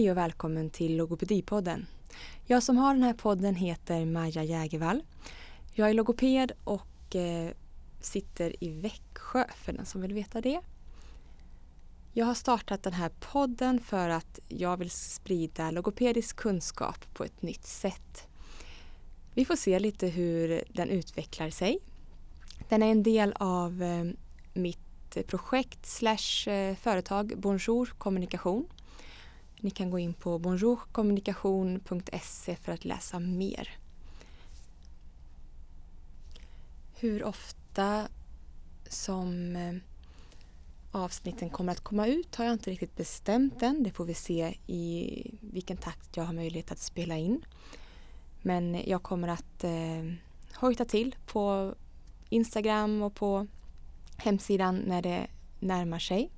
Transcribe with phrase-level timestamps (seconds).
[0.00, 1.86] Hej och välkommen till Logopedipodden.
[2.46, 5.02] Jag som har den här podden heter Maja Jägervall.
[5.74, 7.50] Jag är logoped och eh,
[8.00, 10.60] sitter i Växjö för den som vill veta det.
[12.12, 17.42] Jag har startat den här podden för att jag vill sprida logopedisk kunskap på ett
[17.42, 18.28] nytt sätt.
[19.34, 21.78] Vi får se lite hur den utvecklar sig.
[22.68, 24.04] Den är en del av eh,
[24.52, 28.68] mitt projekt slash eh, företag Bonjour kommunikation.
[29.62, 33.68] Ni kan gå in på bonjourkommunikation.se för att läsa mer.
[36.94, 38.08] Hur ofta
[38.88, 39.74] som eh,
[40.92, 43.82] avsnitten kommer att komma ut har jag inte riktigt bestämt än.
[43.82, 47.44] Det får vi se i vilken takt jag har möjlighet att spela in.
[48.42, 50.12] Men jag kommer att eh,
[50.54, 51.74] hojta till på
[52.28, 53.46] Instagram och på
[54.16, 55.26] hemsidan när det
[55.60, 56.30] närmar sig.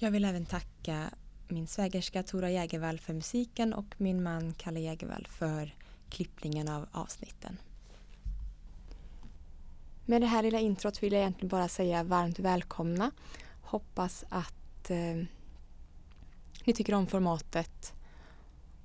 [0.00, 1.10] Jag vill även tacka
[1.50, 5.74] min svägerska Tora Jägervall för musiken och min man Kalle Jägervall för
[6.08, 7.56] klippningen av avsnitten.
[10.06, 13.10] Med det här lilla introt vill jag egentligen bara säga varmt välkomna.
[13.62, 15.24] Hoppas att eh,
[16.64, 17.92] ni tycker om formatet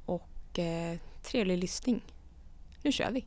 [0.06, 2.02] och eh, trevlig lyssning.
[2.82, 3.26] Nu kör vi!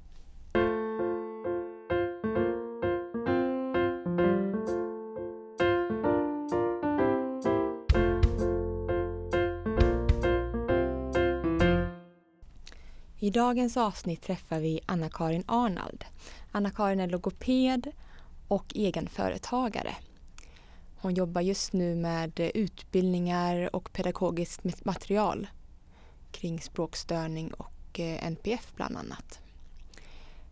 [13.26, 16.04] I dagens avsnitt träffar vi Anna-Karin Arnald.
[16.52, 17.92] Anna-Karin är logoped
[18.48, 19.94] och egenföretagare.
[20.96, 25.46] Hon jobbar just nu med utbildningar och pedagogiskt material
[26.32, 29.40] kring språkstörning och eh, NPF bland annat.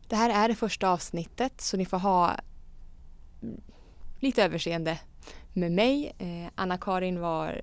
[0.09, 2.35] Det här är det första avsnittet så ni får ha
[3.43, 3.61] mm,
[4.21, 5.01] lite överseende
[5.53, 6.13] med mig.
[6.19, 7.63] Eh, Anna-Karin var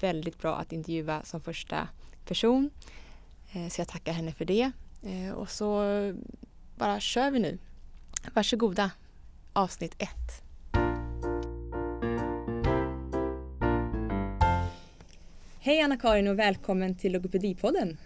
[0.00, 1.88] väldigt bra att intervjua som första
[2.24, 2.70] person.
[3.52, 4.70] Eh, så jag tackar henne för det.
[5.34, 5.82] Och så
[6.76, 7.58] bara kör vi nu.
[8.34, 8.90] Varsågoda,
[9.52, 10.42] avsnitt ett.
[15.60, 17.98] Hej Anna-Karin och välkommen till Logopedipodden.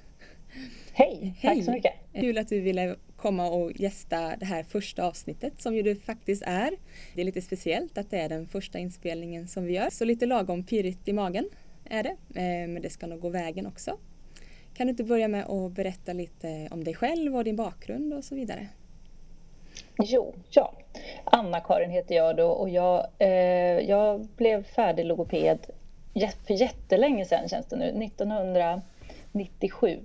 [0.92, 1.92] Hej, Hej, tack så mycket.
[2.12, 6.42] Kul att du ville komma och gästa det här första avsnittet som ju det faktiskt
[6.46, 6.70] är.
[7.14, 10.26] Det är lite speciellt att det är den första inspelningen som vi gör, så lite
[10.26, 11.48] lagom pirrigt i magen
[11.84, 12.40] är det.
[12.40, 13.98] Eh, men det ska nog gå vägen också.
[14.74, 18.24] Kan du inte börja med att berätta lite om dig själv och din bakgrund och
[18.24, 18.68] så vidare?
[20.02, 20.72] Jo, ja.
[21.24, 23.28] Anna-Karin heter jag då och jag, eh,
[23.88, 25.58] jag blev färdig logoped
[26.46, 28.04] för jättelänge sedan känns det nu.
[28.04, 30.00] 1997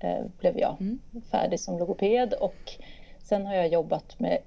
[0.00, 0.98] eh, blev jag mm.
[1.30, 2.72] färdig som logoped och
[3.18, 4.38] sen har jag jobbat med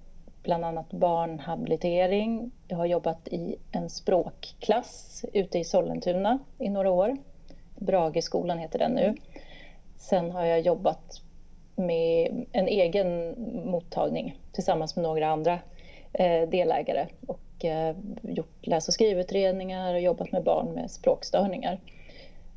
[0.44, 2.52] bland annat barnhabilitering.
[2.68, 7.18] Jag har jobbat i en språkklass ute i Sollentuna i några år.
[7.76, 9.16] Brageskolan heter den nu.
[10.10, 11.22] Sen har jag jobbat
[11.76, 13.36] med en egen
[13.66, 15.60] mottagning tillsammans med några andra
[16.14, 21.80] eh, delägare och eh, gjort läs och skrivutredningar och jobbat med barn med språkstörningar.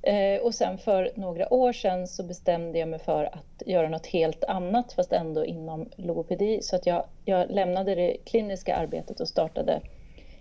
[0.02, 4.06] Eh, och sen för några år sedan så bestämde jag mig för att göra något
[4.06, 9.28] helt annat fast ändå inom logopedi så att jag, jag lämnade det kliniska arbetet och
[9.28, 9.80] startade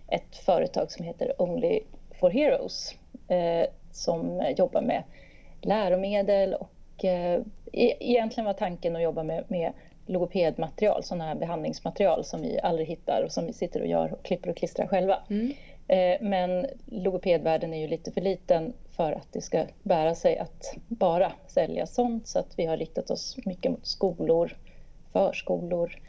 [0.08, 1.80] ett företag som heter Only
[2.20, 2.96] for Heroes
[3.92, 5.04] som jobbar med
[5.62, 6.70] läromedel och
[7.06, 7.42] eh,
[7.72, 9.74] e-, egentligen var tanken att jobba med, med
[10.06, 14.24] logopedmaterial, sådana här behandlingsmaterial som vi aldrig hittar och som vi sitter och gör och
[14.26, 15.20] klipper och klistrar själva.
[15.30, 15.54] Mm.
[15.88, 20.76] Eh, men logopedvärlden är ju lite för liten för att det ska bära sig att
[20.88, 24.58] bara sälja sånt så att vi har riktat oss mycket mot skolor,
[25.14, 26.00] förskolor,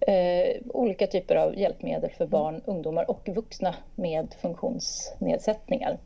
[0.00, 5.98] eh, olika typer av hjälpmedel för barn, ungdomar och vuxna med funktionsnedsättningar.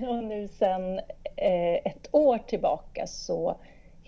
[0.00, 0.98] Och nu sedan
[1.36, 3.56] eh, ett år tillbaka så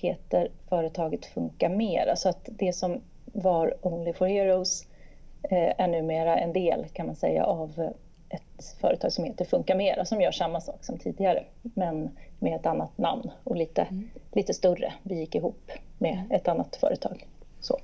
[0.00, 2.16] heter företaget Funka Mera.
[2.16, 4.86] Så att det som var Only for Heroes
[5.42, 7.92] eh, är numera en del kan man säga av
[8.28, 12.66] ett företag som heter Funka Mera som gör samma sak som tidigare men med ett
[12.66, 14.10] annat namn och lite, mm.
[14.32, 14.94] lite större.
[15.02, 16.30] Vi gick ihop med mm.
[16.30, 17.26] ett annat företag.
[17.60, 17.80] Så.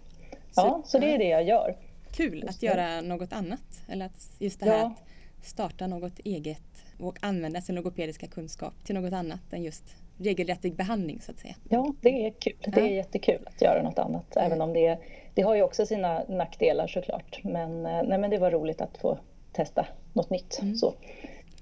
[0.57, 1.77] Ja, så, så det är det jag gör.
[2.11, 4.87] Kul att göra något annat eller att just det här ja.
[4.87, 9.85] att starta något eget och använda sin logopediska kunskap till något annat än just
[10.19, 11.55] regelrättig behandling så att säga.
[11.69, 12.57] Ja, det är kul.
[12.67, 12.91] Det är ja.
[12.91, 14.37] jättekul att göra något annat.
[14.37, 14.47] Mm.
[14.47, 14.99] Även om det,
[15.35, 17.41] det har ju också sina nackdelar såklart.
[17.45, 19.19] Men, eh, nej, men det var roligt att få
[19.53, 20.59] testa något nytt.
[20.63, 20.75] Mm.
[20.75, 20.95] Så,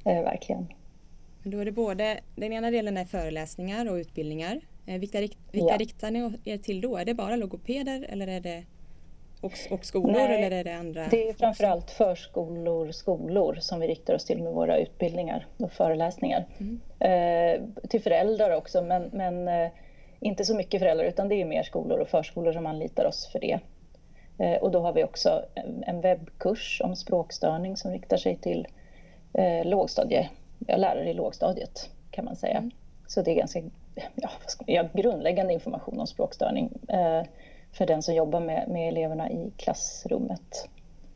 [0.04, 0.66] eh, verkligen.
[1.42, 4.60] Då är det både, den ena delen är föreläsningar och utbildningar.
[4.86, 5.76] Eh, vilka, vilka ja.
[5.76, 6.96] riktar ni er till då?
[6.96, 8.64] Är det bara logopeder eller är det
[9.42, 11.06] Och, och skolor Nej, eller är det andra?
[11.10, 16.46] Det är framförallt förskolor, skolor som vi riktar oss till med våra utbildningar och föreläsningar.
[16.60, 16.80] Mm.
[17.00, 19.70] Eh, till föräldrar också men, men eh,
[20.20, 23.40] inte så mycket föräldrar utan det är mer skolor och förskolor som anlitar oss för
[23.40, 23.58] det.
[24.38, 25.44] Eh, och då har vi också
[25.86, 28.66] en webbkurs om språkstörning som riktar sig till
[29.34, 30.30] eh, lågstadie,
[30.66, 32.58] ja, lärare i lågstadiet kan man säga.
[32.58, 32.70] Mm.
[33.06, 33.62] Så det är ganska
[34.14, 34.30] ja,
[34.66, 37.22] ja, grundläggande information om språkstörning eh,
[37.72, 40.68] för den som jobbar med, med eleverna i klassrummet.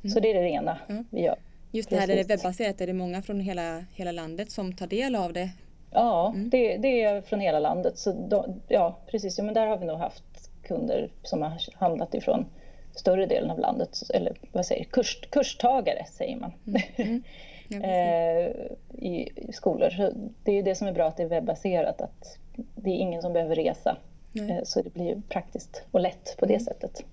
[0.03, 0.14] Mm.
[0.14, 1.05] Så det är det ena mm.
[1.11, 1.37] vi gör.
[1.73, 2.25] Just det här Precis.
[2.25, 5.50] är det webbaserat, är det många från hela, hela landet som tar del av det?
[5.91, 6.50] Ja, mm.
[6.50, 7.99] det, det, är från hela landet.
[7.99, 9.38] Så då, ja, precis.
[9.38, 10.25] Ja, men där har vi nog haft
[10.62, 12.47] kunder som har handlat ifrån
[12.94, 16.52] större delen av landet, eller vad säger kurs, kurstagare säger man.
[16.67, 16.82] Mm.
[16.97, 17.23] Mm.
[17.70, 18.47] Eh,
[18.93, 19.91] i skolor.
[19.91, 20.12] Så
[20.44, 23.32] det är det som är bra att det är webbaserat, att det är ingen som
[23.32, 23.97] behöver resa.
[24.38, 26.65] Eh, så det blir praktiskt och lätt på det mm.
[26.65, 27.05] sättet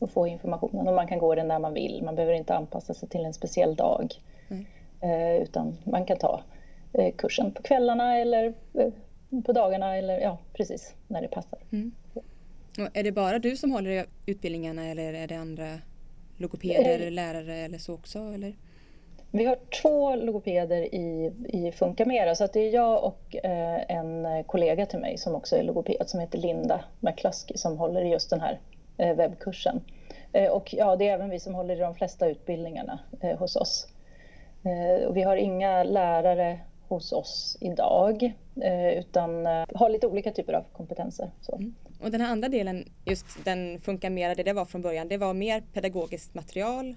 [0.00, 0.88] att få informationen.
[0.88, 3.34] Och man kan gå den när man vill, man behöver inte anpassa sig till en
[3.34, 4.14] speciell dag.
[4.48, 4.66] Mm.
[5.00, 6.42] Eh, utan man kan ta
[6.92, 8.54] eh, kursen på kvällarna eller
[9.44, 11.58] på dagarna eller ja, precis när det passar.
[11.72, 11.92] Mm.
[12.92, 15.78] Är det bara du som håller i utbildningarna eller är det andra
[16.36, 18.18] logopeder, eh, lärare eller så också?
[18.18, 18.56] Eller?
[19.34, 24.44] Vi har två logopeder i, i Funkamera så att det är jag och eh, en
[24.44, 28.30] kollega till mig som också är logoped som heter Linda McCluskey som håller i just
[28.30, 28.60] den här
[28.98, 29.80] eh, webbkursen.
[30.32, 33.56] Eh, och ja, det är även vi som håller i de flesta utbildningarna eh, hos
[33.56, 33.88] oss.
[34.62, 38.32] Eh, och vi har inga lärare hos oss idag
[38.62, 41.30] eh, utan eh, har lite olika typer av kompetenser.
[41.52, 41.74] Mm.
[42.02, 45.16] Och den här andra delen, just den Funka Mera, det det var från början, det
[45.16, 46.96] var mer pedagogiskt material?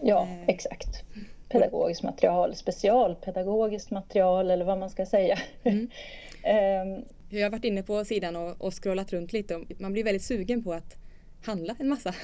[0.00, 0.48] Ja, eh.
[0.48, 1.04] exakt.
[1.48, 5.38] Pedagogiskt material, specialpedagogiskt material eller vad man ska säga.
[5.64, 5.80] Mm.
[5.80, 7.04] um,
[7.38, 10.24] jag har varit inne på sidan och, och scrollat runt lite och man blir väldigt
[10.24, 10.96] sugen på att
[11.42, 12.14] handla en massa.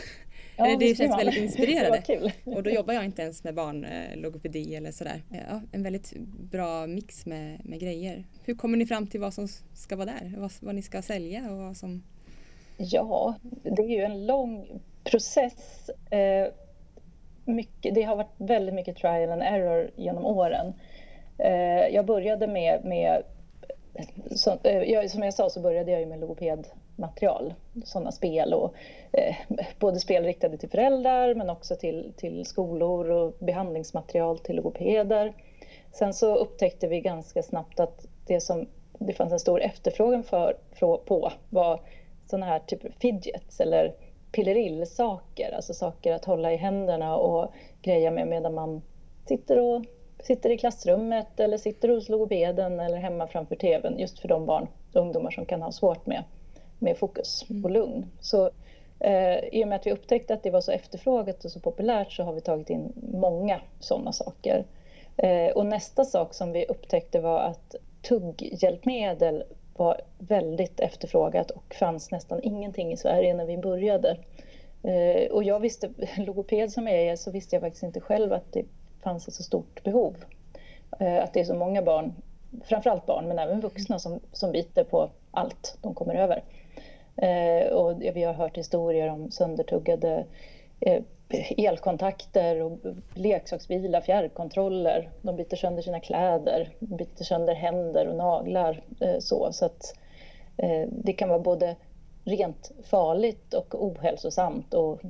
[0.56, 1.18] Ja, det, det känns man.
[1.18, 2.32] väldigt inspirerande.
[2.44, 5.22] och då jobbar jag inte ens med barnlogopedi eller sådär.
[5.28, 6.12] Ja, en väldigt
[6.50, 8.24] bra mix med, med grejer.
[8.44, 10.34] Hur kommer ni fram till vad som ska vara där?
[10.36, 12.02] Vad, vad ni ska sälja och vad som...
[12.76, 15.90] Ja, det är ju en lång process.
[16.10, 16.48] Eh,
[17.44, 20.72] mycket, det har varit väldigt mycket trial and error genom åren.
[21.38, 23.22] Eh, jag började med, med
[24.30, 27.54] så, eh, som jag sa så började jag med logopedmaterial,
[27.84, 28.74] sådana spel och
[29.12, 29.34] eh,
[29.78, 35.32] både spel riktade till föräldrar men också till, till skolor och behandlingsmaterial till logopeder.
[35.92, 38.66] Sen så upptäckte vi ganska snabbt att det som
[38.98, 41.80] det fanns en stor efterfrågan för, för på var
[42.26, 43.94] sådana här typer fidgets eller
[44.34, 47.52] pillerillsaker, alltså saker att hålla i händerna och
[47.82, 48.82] greja med medan man
[49.28, 49.84] sitter, och,
[50.22, 54.68] sitter i klassrummet eller sitter hos logopeden eller hemma framför TVn just för de barn
[54.92, 56.24] och ungdomar som kan ha svårt med,
[56.78, 58.06] med fokus och lugn.
[58.20, 58.50] Så
[59.00, 62.12] eh, i och med att vi upptäckte att det var så efterfrågat och så populärt
[62.12, 64.64] så har vi tagit in många sådana saker.
[65.16, 69.44] Eh, och nästa sak som vi upptäckte var att tugghjälpmedel
[69.76, 74.16] var väldigt efterfrågat och fanns nästan ingenting i Sverige när vi började.
[74.82, 78.52] Eh, och jag visste, logoped som jag är, så visste jag faktiskt inte själv att
[78.52, 78.64] det
[79.02, 80.16] fanns ett så stort behov.
[81.00, 82.14] Eh, att det är så många barn,
[82.64, 86.42] framförallt barn men även vuxna som, som biter på allt de kommer över.
[87.16, 90.24] Eh, och vi har hört historier om söndertuggade
[91.56, 92.78] elkontakter och
[93.14, 95.10] leksaksbilar, fjärrkontroller.
[95.22, 98.82] De biter sönder sina kläder, de biter sönder händer och naglar.
[99.00, 99.94] Eh, så, så att
[100.56, 101.76] eh, det kan vara både
[102.24, 105.00] rent farligt och ohälsosamt och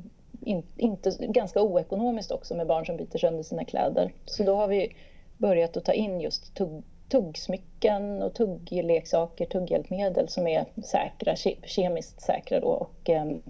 [0.40, 4.12] in, inte, ganska oekonomiskt också med barn som biter sönder sina kläder.
[4.24, 4.96] Så då har vi
[5.38, 12.60] börjat att ta in just tugg, tuggsmycken och tuggleksaker, tugghjälpmedel som är säkra, kemiskt säkra
[12.60, 13.42] då och ehm,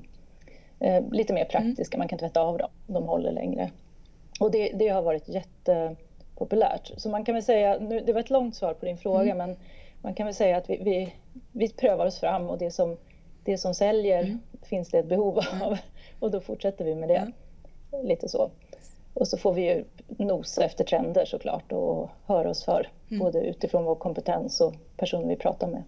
[0.84, 1.98] eh, lite mer praktiska, mm.
[1.98, 3.70] man kan tvätta av dem, de håller längre.
[4.40, 6.92] Och det, det, har varit jättepopulärt.
[6.96, 9.38] Så man kan väl säga, nu, det var ett långt svar på din fråga, mm.
[9.38, 9.56] men
[10.02, 11.14] man kan väl säga att vi, vi,
[11.52, 12.96] vi prövar oss fram och det som,
[13.44, 14.40] det som säljer mm.
[14.62, 15.78] finns det ett behov av
[16.20, 17.32] och då fortsätter vi med det.
[18.02, 18.50] Lite så.
[19.14, 23.20] Och så får vi ju nosa efter trender såklart och höra oss för, mm.
[23.20, 25.82] både utifrån vår kompetens och personer vi pratar med.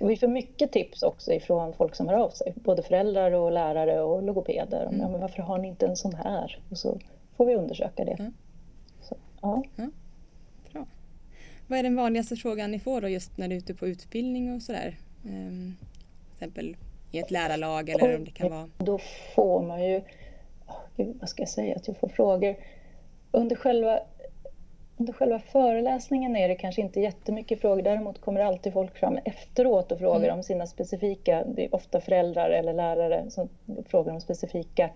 [0.00, 3.52] Och vi får mycket tips också ifrån folk som hör av sig, både föräldrar och
[3.52, 4.82] lärare och logopeder.
[4.82, 5.00] Mm.
[5.00, 6.58] Ja, men varför har ni inte en sån här?
[6.70, 6.98] Och så
[7.36, 8.16] får vi undersöka det.
[8.18, 8.34] Mm.
[9.00, 9.62] Så, ja.
[9.76, 9.86] ja.
[10.72, 10.86] Bra.
[11.66, 14.54] Vad är den vanligaste frågan ni får då just när du är ute på utbildning
[14.54, 14.96] och sådär?
[15.24, 15.76] Um,
[16.26, 16.76] till exempel
[17.12, 18.68] i ett lärarlag eller om det kan vara...
[18.78, 18.98] Då
[19.34, 20.02] får man ju,
[20.96, 22.56] vad ska jag säga, att jag får frågor
[23.30, 24.00] under själva
[24.98, 27.82] under själva föreläsningen är det kanske inte jättemycket frågor.
[27.82, 30.36] Däremot kommer alltid folk fram efteråt och frågar mm.
[30.36, 33.48] om sina specifika, det är ofta föräldrar eller lärare som
[33.86, 34.90] frågar om specifika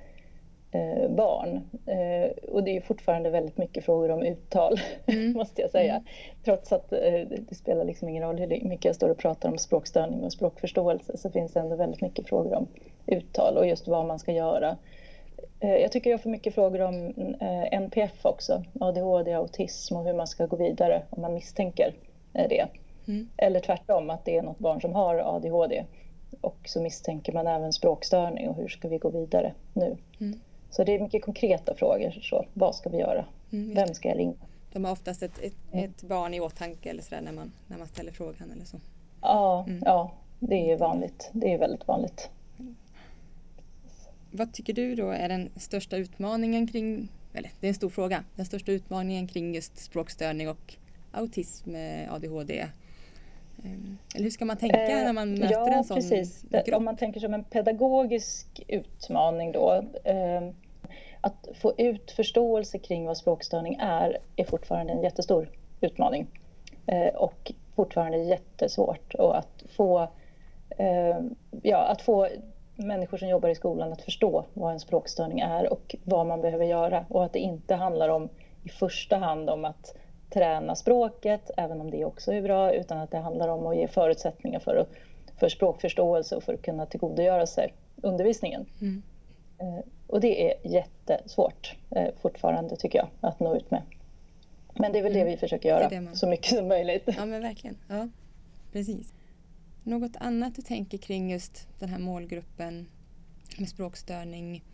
[0.73, 1.61] eh, barn.
[1.87, 5.33] Eh, och det är fortfarande väldigt mycket frågor om uttal, mm.
[5.37, 5.93] måste jag säga.
[5.93, 6.05] Mm.
[6.45, 9.59] Trots att eh, det spelar liksom ingen roll hur mycket jag står och pratar om
[9.59, 12.67] språkstörning och språkförståelse så finns det ändå väldigt mycket frågor om
[13.07, 14.77] uttal och just vad man ska göra.
[15.63, 17.07] Eh, jag tycker jag får mycket frågor om
[17.41, 21.95] eh, NPF också, ADHD, autism och hur man ska gå vidare om man misstänker
[22.33, 22.67] eh, det.
[23.09, 23.29] Mm.
[23.37, 25.85] Eller tvärtom, att det är något barn som har ADHD
[26.41, 29.97] och så misstänker man även språkstörning och hur ska vi gå vidare nu?
[30.21, 30.41] Mm.
[30.71, 32.11] Så det är mycket konkreta frågor.
[32.11, 33.25] Så, vad ska vi göra?
[33.53, 34.35] Mm, Vem ska jag ringa?
[34.73, 37.87] De har oftast ett, ett, ett barn i åtanke eller så när, man, när man
[37.87, 38.77] ställer frågan eller så?
[39.21, 39.83] Ja, mm.
[39.87, 41.31] ja, det är vanligt.
[41.33, 42.31] Det är väldigt vanligt.
[44.35, 48.25] Vad tycker du då är den största utmaningen kring, eller det är en stor fråga,
[48.37, 50.75] den största utmaningen kring just språkstörning och
[51.13, 51.75] autism,
[52.11, 52.67] ADHD?
[53.65, 56.43] Ehm, eller hur ska man tänka eh, när man möter ja, en sån precis.
[56.51, 56.77] grupp?
[56.77, 59.85] Om man tänker som en pedagogisk utmaning då.
[60.05, 60.43] Eh,
[61.21, 66.27] att få ut förståelse kring vad språkstörning är, är fortfarande en jättestor utmaning.
[66.87, 69.15] Eh, och fortfarande jättesvårt.
[69.15, 70.03] Och att få,
[70.79, 71.21] eh,
[71.63, 72.29] ja, att få
[72.77, 76.65] människor som jobbar i skolan att förstå vad en språkstörning är och vad man behöver
[76.65, 77.07] göra.
[77.09, 78.29] Och att det inte handlar om
[78.65, 79.95] i första hand om att
[80.31, 83.89] träna språket, även om det också är bra, utan att det handlar om att ge
[83.89, 84.87] förutsättningar för,
[85.37, 88.67] för språkförståelse och för att kunna tillgodogöra sig undervisningen.
[88.81, 89.03] Mm.
[89.59, 93.83] Eh, och det är jättesvårt eh, fortfarande tycker jag att nå ut med.
[94.75, 95.25] Men det är väl mm.
[95.25, 96.17] det vi försöker göra man...
[96.17, 97.05] så mycket som möjligt.
[97.07, 97.77] Ja men verkligen.
[97.89, 98.09] Ja,
[98.73, 99.13] precis.
[99.85, 102.87] Något annat du tänker kring just den här målgruppen
[103.59, 104.65] med språkstörning?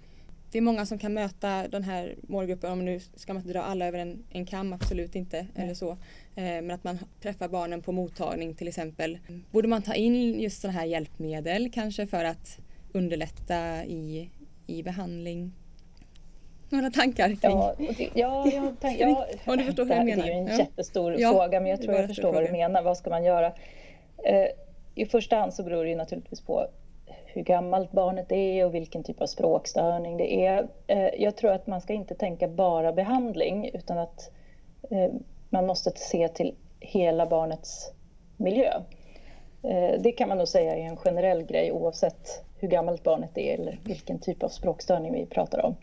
[0.51, 3.63] Det är många som kan möta den här målgruppen, om nu ska man inte dra
[3.63, 5.65] alla över en, en kam, absolut inte, Nej.
[5.65, 5.91] eller så.
[5.91, 9.19] Eh, men att man träffar barnen på mottagning till exempel.
[9.51, 12.59] Borde man ta in just sådana här hjälpmedel kanske för att
[12.93, 14.31] underlätta i,
[14.67, 15.53] i behandling?
[16.71, 17.39] Några tankar kring?
[17.41, 20.25] Ja, det, ja, jag tänk, ja, Om du förstår hur jag menar.
[20.25, 20.59] Det är ju en ja.
[20.59, 22.83] jättestor ja, fråga men jag tror jag förstår vad du menar.
[22.83, 23.47] Vad ska man göra?
[24.25, 24.47] Eh,
[24.99, 26.67] i första hand så beror det ju naturligtvis på
[27.27, 30.69] hur gammalt barnet är och vilken typ av språkstörning det är.
[30.87, 34.31] Eh, jag tror att man ska inte tänka bara behandling utan att
[34.91, 35.13] eh,
[35.51, 37.93] man måste se till hela barnets
[38.37, 38.73] miljö.
[39.63, 43.55] Eh, det kan man nog säga är en generell grej oavsett hur gammalt barnet är
[43.55, 45.77] eller vilken typ av språkstörning vi pratar om.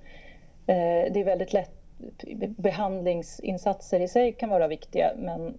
[0.65, 1.72] Det är väldigt lätt,
[2.57, 5.57] behandlingsinsatser i sig kan vara viktiga men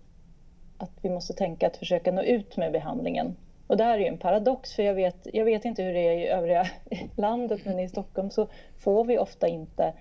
[0.78, 3.36] att vi måste tänka att försöka nå ut med behandlingen
[3.66, 6.08] och det här är ju en paradox, för jag vet, jag vet inte hur det
[6.08, 6.66] är i övriga
[7.16, 8.46] landet, men i Stockholm så
[8.78, 9.92] får vi ofta inte...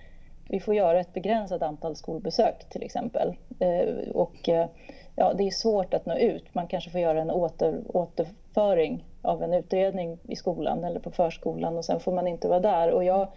[0.50, 3.36] Vi får göra ett begränsat antal skolbesök till exempel.
[3.60, 4.68] Eh, och eh,
[5.16, 6.56] ja, det är svårt att nå ut.
[6.56, 11.78] Man kanske får göra en åter, återföring av en utredning i skolan eller på förskolan
[11.78, 12.92] och sen får man inte vara där.
[12.92, 13.28] Och jag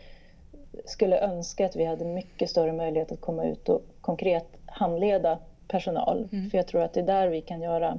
[0.85, 6.29] skulle önska att vi hade mycket större möjlighet att komma ut och konkret handleda personal.
[6.33, 6.51] Mm.
[6.51, 7.99] För jag tror att det är där vi kan göra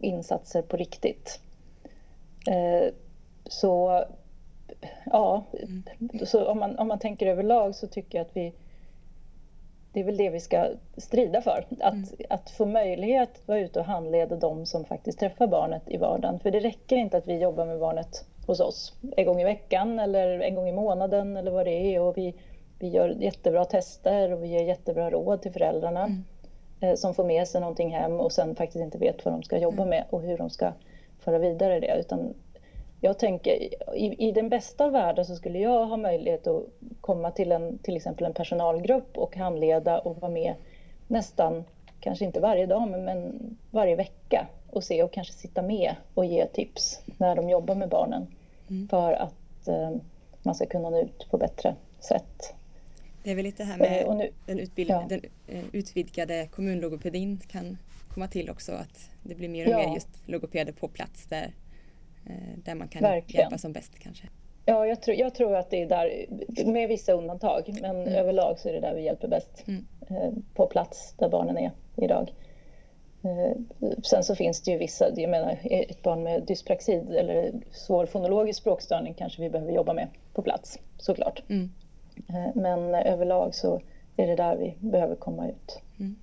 [0.00, 1.40] insatser på riktigt.
[2.46, 2.92] Eh,
[3.46, 4.04] så
[5.04, 5.82] ja, mm.
[6.26, 8.52] så om, man, om man tänker överlag så tycker jag att vi
[9.92, 11.66] det är väl det vi ska strida för.
[11.80, 12.06] Att, mm.
[12.28, 16.40] att få möjlighet att vara ute och handleda de som faktiskt träffar barnet i vardagen.
[16.40, 19.98] För det räcker inte att vi jobbar med barnet hos oss en gång i veckan
[19.98, 22.00] eller en gång i månaden eller vad det är.
[22.00, 22.34] Och vi,
[22.78, 26.04] vi gör jättebra tester och vi ger jättebra råd till föräldrarna.
[26.04, 26.24] Mm.
[26.80, 29.58] Eh, som får med sig någonting hem och sen faktiskt inte vet vad de ska
[29.58, 29.88] jobba mm.
[29.88, 30.72] med och hur de ska
[31.18, 31.96] föra vidare det.
[32.00, 32.34] Utan
[33.00, 33.52] jag tänker,
[33.94, 36.64] i, i den bästa av världar så skulle jag ha möjlighet att
[37.00, 40.54] komma till en, till exempel en personalgrupp och handleda och vara med
[41.06, 41.64] nästan,
[42.00, 46.24] kanske inte varje dag, men, men varje vecka och se och kanske sitta med och
[46.24, 48.26] ge tips när de jobbar med barnen
[48.70, 48.88] mm.
[48.88, 49.90] för att eh,
[50.42, 52.54] man ska kunna nå ut på bättre sätt.
[53.22, 55.06] Det är väl lite här med eh, nu, den, utbild, ja.
[55.08, 57.78] den eh, utvidgade kommunlogopedin kan
[58.14, 59.78] komma till också att det blir mer och ja.
[59.78, 61.54] mer just logopeder på plats där,
[62.26, 63.42] eh, där man kan Verkligen.
[63.42, 64.28] hjälpa som bäst kanske.
[64.64, 66.26] Ja, jag tror, jag tror att det är där,
[66.66, 68.14] med vissa undantag, men mm.
[68.14, 69.64] överlag så är det där vi hjälper bäst.
[69.66, 69.86] Mm.
[70.54, 72.32] På plats där barnen är idag.
[74.02, 78.60] Sen så finns det ju vissa, jag menar ett barn med dyspraxi eller svår fonologisk
[78.60, 81.42] språkstörning kanske vi behöver jobba med på plats såklart.
[81.48, 81.70] Mm.
[82.28, 83.80] Eh, men överlag så
[84.16, 85.80] är det där vi behöver komma ut.
[85.98, 86.16] Mm.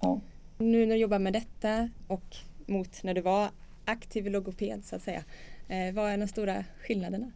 [0.00, 0.20] Ja.
[0.58, 3.48] Nu när du jobbar med detta och mot när du var
[3.84, 5.24] aktiv logoped så att säga.
[5.68, 7.32] Eh, vad är de stora skillnaderna?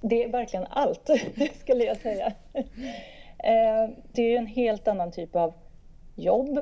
[0.00, 1.10] Det är verkligen allt
[1.60, 2.32] skulle jag säga.
[3.38, 5.54] Eh, det är en helt annan typ av
[6.16, 6.58] jobb.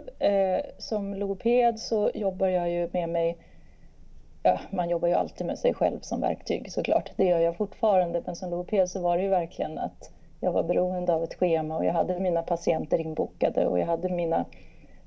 [0.78, 3.38] Som logoped så jobbar jag ju med mig
[4.42, 7.10] Ja, man jobbar ju alltid med sig själv som verktyg såklart.
[7.16, 8.22] Det gör jag fortfarande.
[8.26, 11.76] Men som logoped så var det ju verkligen att jag var beroende av ett schema
[11.76, 14.44] och jag hade mina patienter inbokade och jag hade mina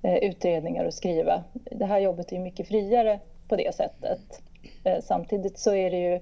[0.02, 1.44] eh, utredningar att skriva.
[1.54, 4.42] Det här jobbet är ju mycket friare på det sättet.
[4.84, 6.14] Eh, samtidigt så är det ju,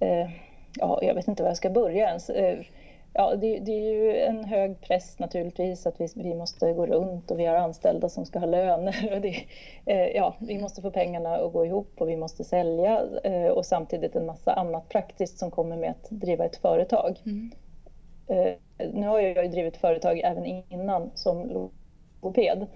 [0.00, 0.30] eh,
[0.78, 2.30] ja, jag vet inte var jag ska börja ens.
[2.30, 2.58] Eh,
[3.14, 7.30] Ja, det, det, är ju en hög press naturligtvis att vi, vi måste gå runt
[7.30, 9.10] och vi har anställda som ska ha löner.
[9.14, 9.36] Och det,
[9.86, 13.66] eh, ja, vi måste få pengarna att gå ihop och vi måste sälja eh, och
[13.66, 17.20] samtidigt en massa annat praktiskt som kommer med att driva ett företag.
[17.24, 17.52] Mm.
[18.26, 18.54] Eh,
[18.92, 22.66] nu har jag ju drivit företag även innan som logoped.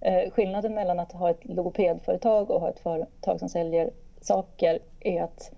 [0.00, 5.22] Eh, skillnaden mellan att ha ett logopedföretag och ha ett företag som säljer saker är
[5.22, 5.52] att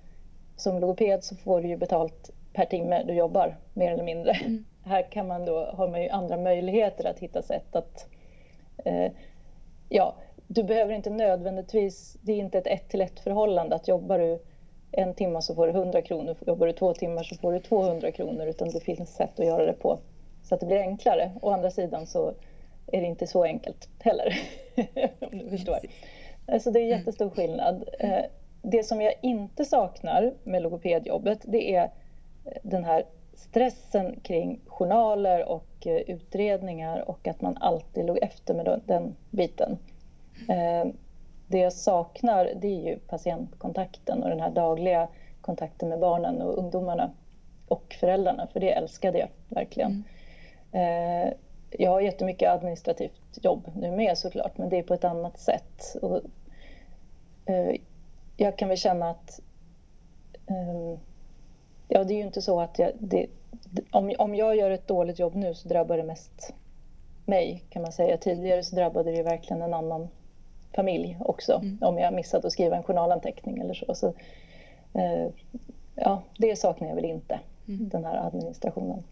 [0.57, 4.33] som logoped så får du ju betalt per timme du jobbar, mer eller mindre.
[4.33, 4.65] Mm.
[4.85, 8.07] Här kan man då, har man ju andra möjligheter att hitta sätt att...
[8.85, 9.13] Eh,
[9.89, 10.15] ja,
[10.47, 12.17] du behöver inte nödvändigtvis...
[12.23, 14.39] Det är inte ett ett till ett förhållande att jobbar du
[14.93, 18.13] en timme så får du 100 kronor, jobbar du två timmar så får du 200
[18.13, 19.99] kronor utan det finns sätt att göra det på
[20.43, 21.33] så att det blir enklare.
[21.43, 22.35] Å andra sidan så
[22.87, 24.39] är det inte så enkelt heller.
[25.21, 25.79] om du förstår.
[26.47, 26.99] Alltså det är mm.
[26.99, 27.85] jättestor skillnad.
[27.99, 28.25] Eh,
[28.63, 31.91] det som jag inte saknar med logopedjobbet det är
[32.63, 38.81] den här stressen kring journaler och eh, utredningar och att man alltid låg efter med
[38.87, 39.79] den biten.
[40.49, 40.87] Eh,
[41.47, 45.09] det jag saknar det är ju patientkontakten och den här dagliga
[45.41, 47.11] kontakten med barnen och ungdomarna
[47.69, 50.05] och föräldrarna, för det älskade jag verkligen.
[50.73, 51.35] Mm.
[51.71, 55.97] Jag har jättemycket administrativt jobb nu med såklart, men det är på ett annat sätt.
[56.03, 56.21] Och
[58.37, 59.41] jag kan väl känna att
[61.89, 63.27] Ja, det är ju inte så att jag, det,
[63.91, 66.55] om, om jag gör ett dåligt jobb nu så drabbar det mest
[67.25, 68.17] mig kan man säga.
[68.17, 70.09] Tidigare så drabbade det verkligen en annan
[70.75, 71.79] familj också mm.
[71.81, 73.95] om jag missade att skriva en journalanteckning eller så.
[73.95, 74.07] så
[74.93, 75.29] eh,
[75.95, 77.89] ja, det saknar jag väl inte, mm.
[77.89, 79.03] den här administrationen.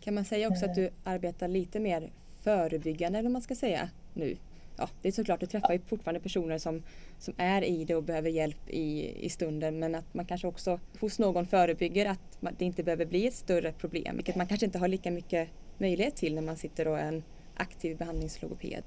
[0.00, 2.10] Kan man säga också att du arbetar lite mer
[2.42, 4.36] förebyggande eller man ska säga nu?
[4.76, 6.82] Ja, det är såklart, du träffar ju fortfarande personer som,
[7.18, 10.80] som är i det och behöver hjälp i, i stunden men att man kanske också
[11.00, 14.78] hos någon förebygger att det inte behöver bli ett större problem vilket man kanske inte
[14.78, 17.22] har lika mycket möjlighet till när man sitter och är en
[17.56, 18.82] aktiv behandlingslogoped.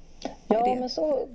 [0.48, 1.28] Ja, men så,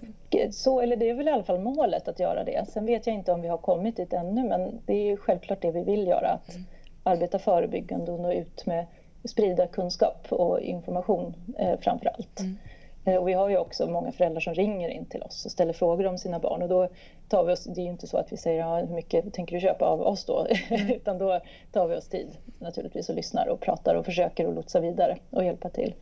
[0.51, 2.67] så, eller det är väl i alla fall målet att göra det.
[2.73, 5.63] Sen vet jag inte om vi har kommit dit ännu men det är ju självklart
[5.63, 6.67] det vi vill göra, att mm.
[7.03, 8.87] arbeta förebyggande och nå ut med
[9.25, 12.41] sprida kunskap och information eh, framför allt.
[12.41, 12.57] Mm.
[13.05, 15.73] Eh, och vi har ju också många föräldrar som ringer in till oss och ställer
[15.73, 16.63] frågor om sina barn.
[16.63, 16.89] Och då
[17.29, 19.57] tar vi oss, det är ju inte så att vi säger ja, hur mycket tänker
[19.57, 20.47] du köpa av oss då?
[20.71, 20.91] Mm.
[20.91, 21.41] Utan då
[21.73, 25.45] tar vi oss tid naturligtvis och lyssnar och pratar och försöker att lotsa vidare och
[25.45, 25.95] hjälpa till.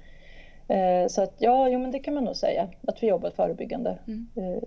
[0.68, 3.98] Eh, så att ja, jo, men det kan man nog säga att vi jobbar förebyggande.
[4.06, 4.28] Mm.
[4.36, 4.62] Eh,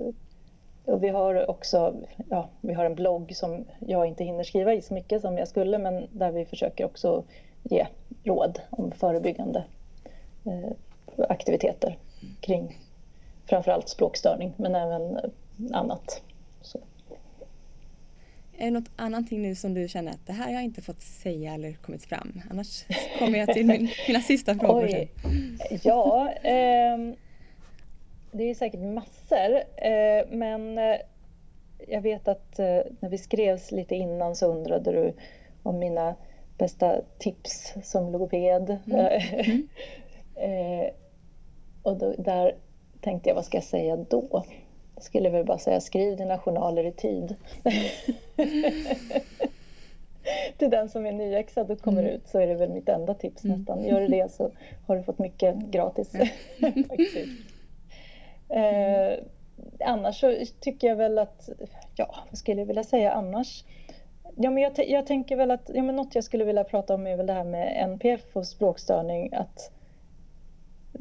[0.85, 1.93] och vi har också
[2.29, 5.47] ja, vi har en blogg som jag inte hinner skriva i så mycket som jag
[5.47, 7.23] skulle men där vi försöker också
[7.63, 7.87] ge
[8.23, 9.63] råd om förebyggande
[11.29, 11.97] aktiviteter
[12.41, 12.79] kring
[13.45, 15.23] framförallt språkstörning men även eh,
[15.71, 16.21] annat.
[16.61, 16.79] Så.
[18.57, 21.01] Är det något annat nu som du känner att det här har jag inte fått
[21.01, 22.41] säga eller kommit fram?
[22.49, 22.85] Annars
[23.19, 24.83] kommer jag till min, mina sista frågor.
[24.83, 25.11] Oj.
[25.83, 26.97] Ja, eh,
[28.31, 30.97] det är säkert massor eh, men eh,
[31.87, 35.13] jag vet att eh, när vi skrevs lite innan så undrade du
[35.63, 36.15] om mina
[36.57, 38.77] bästa tips som logoped.
[38.85, 39.21] Mm.
[40.35, 40.89] Mm.
[41.83, 42.55] Och då, där
[43.01, 44.43] tänkte jag, vad ska jag säga då?
[44.95, 47.35] Jag skulle väl bara säga, skriv dina journaler i tid.
[50.57, 52.15] Till den som är nyexad och kommer mm.
[52.15, 53.57] ut så är det väl mitt enda tips mm.
[53.57, 53.85] nästan.
[53.85, 54.51] Gör du det så
[54.87, 56.15] har du fått mycket gratis.
[58.49, 59.13] eh,
[59.79, 61.49] annars så tycker jag väl att,
[61.95, 63.63] ja vad skulle jag vilja säga annars?
[64.35, 67.07] Ja, men jag, jag tänker väl att, ja, men något jag skulle vilja prata om
[67.07, 69.33] är väl det här med NPF och språkstörning.
[69.33, 69.71] Att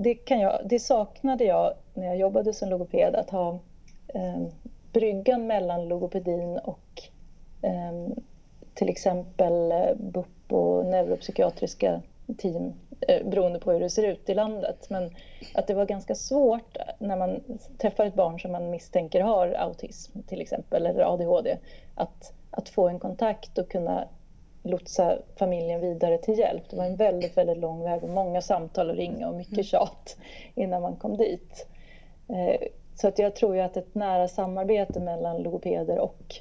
[0.02, 3.58] det, kan jag, det saknade jag när jag jobbade som logoped, att ha
[4.08, 4.42] eh,
[4.92, 7.02] bryggan mellan logopedin och
[7.62, 8.16] eh,
[8.74, 12.02] till exempel eh, BUP och neuropsykiatriska
[12.38, 12.72] team
[13.08, 14.86] eh, beroende på hur det ser ut i landet.
[14.90, 15.10] Men
[15.54, 17.40] att det var ganska svårt när man
[17.78, 21.56] träffar ett barn som man misstänker har autism till exempel eller ADHD
[21.94, 24.08] att, att få en kontakt och kunna
[24.62, 26.62] lotsa familjen vidare till hjälp.
[26.70, 29.64] Det var en väldigt, väldigt lång väg och många samtal och ringa och mycket mm.
[29.64, 30.16] tjat
[30.54, 31.66] innan man kom dit.
[32.28, 36.34] Eh, så att jag tror ju att ett nära samarbete mellan logopeder och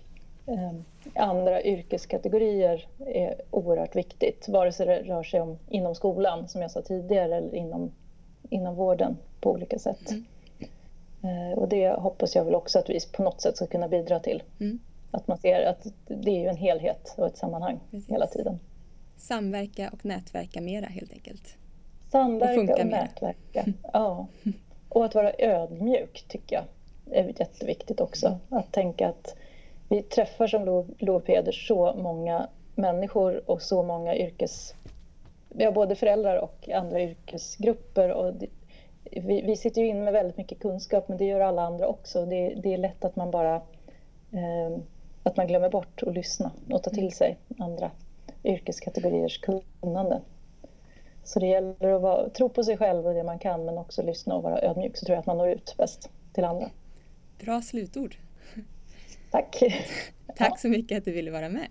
[0.46, 0.72] eh,
[1.16, 4.50] andra yrkeskategorier är oerhört viktigt.
[4.50, 7.92] Vare sig det rör sig om inom skolan, som jag sa tidigare, eller inom,
[8.50, 10.12] inom vården på olika sätt.
[10.12, 10.26] Mm.
[11.24, 14.20] Eh, och det hoppas jag väl också att vi på något sätt ska kunna bidra
[14.20, 14.44] till.
[14.60, 14.80] Mm.
[15.12, 18.10] Att man ser att det är ju en helhet och ett sammanhang Precis.
[18.10, 18.60] hela tiden.
[19.18, 21.56] Samverka och nätverka mera helt enkelt.
[22.12, 24.28] Samverka och, och nätverka, ja.
[24.90, 26.66] Och att vara ödmjuk tycker jag
[27.12, 28.40] är jätteviktigt också.
[28.50, 29.36] Att tänka att
[29.90, 34.74] vi träffar som logopeder så många människor och så många yrkes...
[35.50, 38.12] Vi har både föräldrar och andra yrkesgrupper.
[38.12, 38.34] Och
[39.12, 42.26] vi, vi, sitter ju in med väldigt mycket kunskap men det gör alla andra också.
[42.26, 43.56] Det, det är lätt att man bara
[44.32, 44.78] eh,
[45.30, 47.12] att man glömmer bort att lyssna och ta till mm.
[47.12, 47.92] sig andra
[48.44, 50.22] yrkeskategoriers kunnande.
[51.24, 54.04] Så det gäller att vara, tro på sig själv och det man kan men också
[54.04, 56.70] lyssna och vara ödmjuk så tror jag att man når ut bäst till andra.
[57.40, 58.16] Bra slutord.
[59.32, 59.64] Tack.
[60.38, 61.68] Tack så mycket att du ville vara med.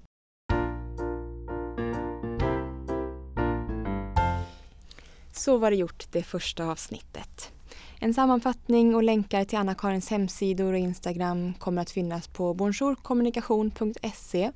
[5.33, 7.53] Så var det gjort det första avsnittet.
[8.00, 14.52] En sammanfattning och länkar till Anna-Karins hemsidor och Instagram kommer att finnas på bonjourkommunikation.se.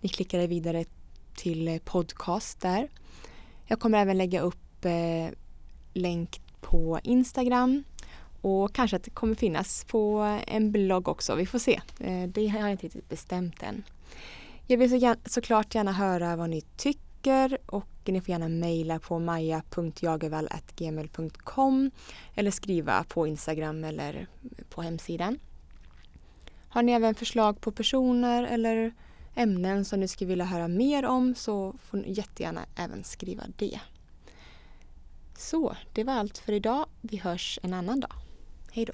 [0.00, 0.84] Ni klickar vidare
[1.36, 2.88] till eh, podcast där.
[3.66, 5.28] Jag kommer även lägga upp eh,
[5.92, 7.84] länk på Instagram
[8.40, 11.34] och kanske att det kommer finnas på eh, en blogg också.
[11.34, 11.80] Vi får se.
[12.00, 13.82] Eh, det har jag inte riktigt bestämt än.
[14.66, 17.09] Jag vill så gärna, såklart gärna höra vad ni tycker
[17.66, 21.90] och ni får gärna mejla på maja.jagervall.gmail.com
[22.34, 24.26] eller skriva på Instagram eller
[24.68, 25.38] på hemsidan.
[26.68, 28.92] Har ni även förslag på personer eller
[29.34, 33.80] ämnen som ni skulle vilja höra mer om så får ni jättegärna även skriva det.
[35.38, 36.86] Så, det var allt för idag.
[37.00, 38.12] Vi hörs en annan dag.
[38.72, 38.92] Hej då!